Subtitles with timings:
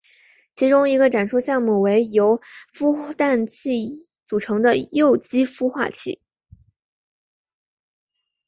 [0.55, 2.41] 其中一个展出项目为由
[2.73, 6.19] 孵蛋器组成的幼鸡孵化器。